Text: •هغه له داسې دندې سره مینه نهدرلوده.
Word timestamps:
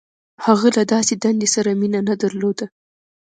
•هغه 0.45 0.67
له 0.77 0.83
داسې 0.93 1.13
دندې 1.23 1.47
سره 1.55 1.69
مینه 1.79 1.99
نهدرلوده. 2.07 2.65